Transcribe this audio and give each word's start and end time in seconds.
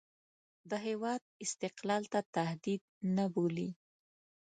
د 0.69 0.71
هېواد 0.85 1.21
استقلال 1.45 2.03
ته 2.13 2.19
تهدید 2.35 2.81
نه 3.15 3.25
بولي. 3.33 3.69